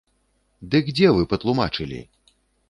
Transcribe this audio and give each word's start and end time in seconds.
Дык 0.71 0.89
дзе 0.97 1.11
вы 1.19 1.27
патлумачылі? 1.35 2.01